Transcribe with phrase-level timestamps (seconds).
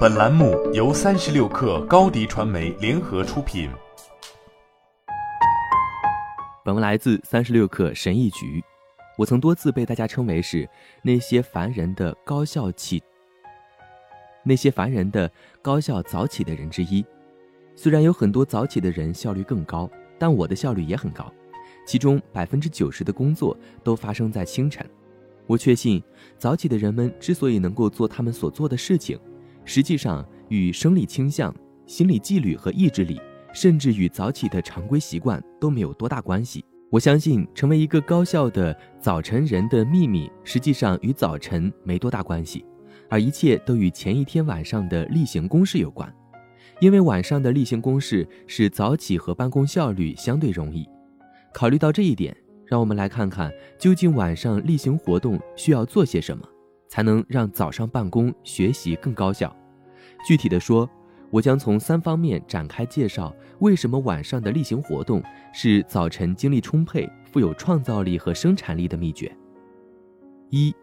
[0.00, 3.70] 本栏目由三十六氪高低传媒联合出品。
[6.62, 8.62] 本文来自三十六氪神译局。
[9.16, 10.68] 我曾多次被大家称为是
[11.02, 13.02] 那些凡人的高效起、
[14.44, 15.30] 那些凡人的
[15.62, 17.02] 高效早起的人之一。
[17.74, 19.88] 虽然有很多早起的人效率更高，
[20.18, 21.32] 但我的效率也很高，
[21.86, 24.86] 其中百分之九十的工作都发生在清晨。
[25.46, 26.02] 我确信，
[26.36, 29.18] 早起的人们之所以能够做他们所做的事情，
[29.72, 31.54] 实际上与生理倾向、
[31.86, 33.20] 心理纪律和意志力，
[33.52, 36.64] 甚至与早起的常规习惯都没有多大关系。
[36.90, 42.64] 我相信，成为一个高效的早晨人的秘密，实际上与早晨没多大关系，
[43.08, 46.12] 而一切都与前一天晚上的例行公事有关。
[46.80, 50.84] 因为晚上的例行公事使早起和办公效率相对容易。
[51.54, 52.36] 考虑到这一点。
[52.66, 56.44] 让我们来看看，究竟晚上例行活动需要做些什么，
[56.88, 59.56] 才能让早上办公学习更高效。
[60.26, 60.88] 具体的说，
[61.30, 69.34] 我将从三方面展开介绍，为什么晚上的例行活动是早晨精力充沛、富有创造力和生产力的秘诀。
[70.50, 70.74] 一，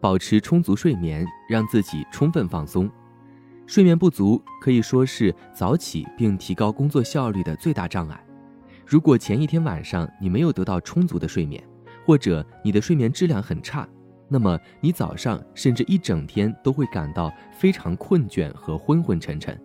[0.00, 2.90] 保持充足睡眠，让自己充分放松。
[3.66, 8.22] 睡眠不足可以说是早起并提高工作效率的最大障碍。
[8.84, 11.62] 如果前一天晚上你没有得到充足的睡眠，
[12.04, 13.88] 或者你的睡眠质量很差，
[14.32, 19.60] 那么你早上甚至一整天都会感到非常困倦和昏昏沉沉。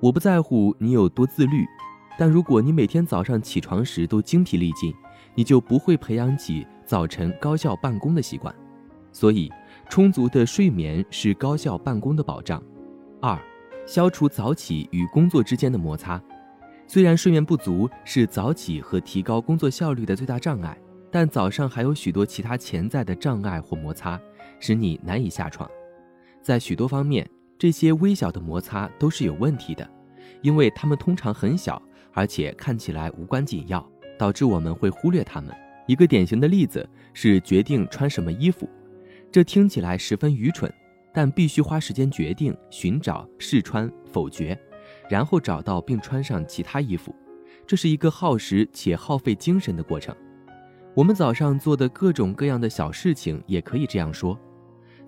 [0.00, 1.64] 我不在乎你有多自律，
[2.18, 4.92] 但如果你每天早上起床时都精疲力尽，
[5.36, 8.52] 你就不会培养起早晨高效办公的习惯。
[9.12, 9.48] 所以，
[9.88, 12.60] 充足的睡眠是高效办公的保障。
[13.22, 13.38] 二，
[13.86, 16.20] 消除早起与工作之间的摩擦。
[16.88, 20.76] 虽然睡眠不足是早起和提高工作效率的最大障碍，
[21.14, 24.20] 但早上还有许多其他潜在的障碍或摩擦，
[24.58, 25.70] 使你难以下床。
[26.42, 27.24] 在许多方面，
[27.56, 29.88] 这些微小的摩擦都是有问题的，
[30.42, 31.80] 因为它们通常很小，
[32.14, 35.54] 而且看起来无关紧要，导致我们会忽略它们。
[35.86, 38.68] 一个典型的例子是决定穿什么衣服，
[39.30, 40.68] 这听起来十分愚蠢，
[41.12, 44.60] 但必须花时间决定、寻找、试穿、否决。
[45.08, 47.14] 然后找到并穿上其他衣服，
[47.64, 50.12] 这是一个耗时且耗费精神的过程。
[50.94, 54.38] 我们早上做的各种各样的小事情也可以这样说，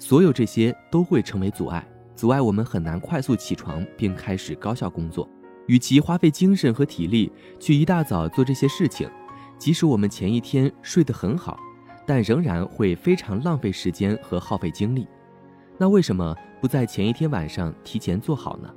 [0.01, 1.87] 所有这些都会成为阻碍，
[2.17, 5.29] 阻碍我们很难快速起床并开始高效工作。
[5.69, 7.31] 与其花费精神和体力
[7.61, 9.09] 去一大早做这些事情，
[9.59, 11.57] 即使我们前一天睡得很好，
[12.05, 15.07] 但仍然会非常浪费时间和耗费精力。
[15.79, 18.69] 那为什么不在前一天晚上提前做好呢？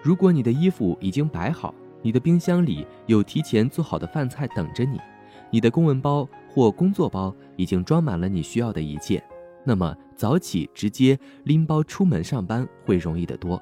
[0.00, 5.00] 如果你的衣服已经摆好，你的冰箱里有提前做好的饭菜等着你，
[5.50, 9.22] 你的公文包或工作包已经装满了你需要的一切，
[9.64, 13.60] 那么早起直接拎包出门上班会容易得多。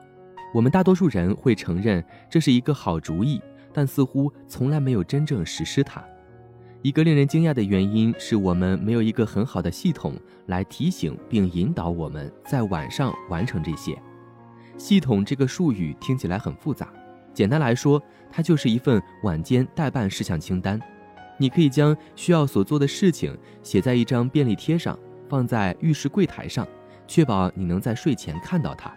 [0.52, 3.40] 我们大多数人会承认这是一个好主意，
[3.72, 6.02] 但似乎从来没有真正实施它。
[6.82, 10.14] 一个令人惊讶的原因是我们没有一个很好的系统
[10.46, 13.98] 来提醒并引导我们在晚上完成这些。
[14.76, 16.92] 系统这个术语听起来很复杂，
[17.32, 18.00] 简单来说，
[18.30, 20.78] 它就是一份晚间待办事项清单。
[21.36, 26.66] 你可以将需要所做的事情写在一张便利贴上，放在浴室柜台上，
[27.06, 28.92] 确保你能在睡前看到它。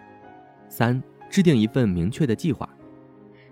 [0.68, 2.68] 三、制定一份明确的计划。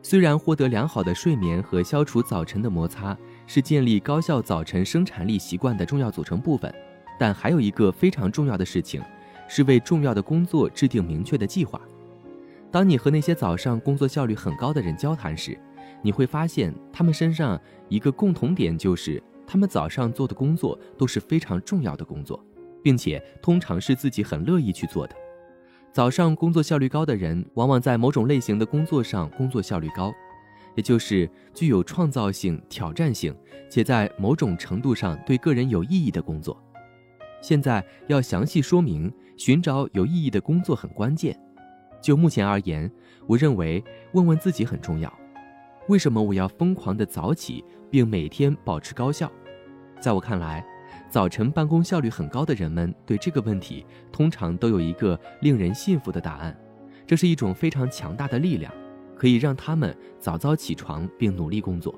[0.02, 6.72] 虽然获得良好的睡眠和消除早晨的摩擦是建立高效早晨生产力习惯的重要组成部分，
[7.18, 9.02] 但还有一个非常重要的事情，
[9.48, 11.80] 是为重要的工作制定明确的计划。
[12.70, 15.58] 当你和那些早上工作效率很高的人交谈时，
[16.02, 22.44] 你会发现他们身上一个共同点，就是他们早上做的工作都是非常重要的工作，
[22.82, 25.14] 并且通常是自己很乐意去做的。
[25.92, 30.12] 早上工作效率高的人，往往在某种类型的工作上工作效率高，
[30.74, 33.34] 也就是具有创造性、挑战性，
[33.70, 36.62] 且在某种程度上对个人有意义的工作。
[37.40, 41.38] 现在要详细说明，寻找有意义的工作很关键。
[42.02, 42.90] 就目前而言，
[43.26, 43.82] 我认为
[44.12, 45.12] 问问自己很重要：
[45.88, 49.30] 为什么我要疯狂的早起，并每天保持高效？
[50.00, 50.66] 在我看来，
[51.08, 56.56] 早晨办公效率很高的人们对这个问题通常都有一个令人信服的答案。
[57.06, 58.72] 这是一种非常强大的力量，
[59.14, 61.94] 可以让他们早早起床并努力工作。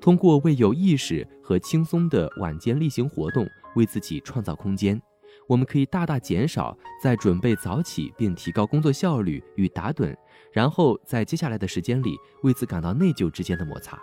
[0.00, 5.00] 通过为有意识和轻松的晚间例行活动为自己创造空间。
[5.48, 10.16] 我们可以大大减少在准备早起并提高工作效率与打盹，
[10.52, 14.00] 然后在接下来的时间里为此感到内疚之间的摩擦。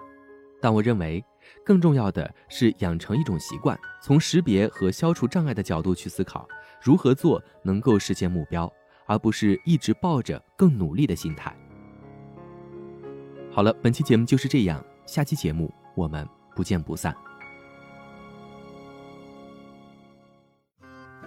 [0.61, 1.21] 但我认为，
[1.65, 6.47] 更重要的是养成一种习惯，从识别和消除障碍的角度去思考
[6.81, 8.71] 如何做能够实现目标，
[9.05, 11.53] 而不是一直抱着更努力的心态。
[13.51, 16.25] 好了，本期节目就是这样，下期节目我们
[16.55, 17.13] 不见不散。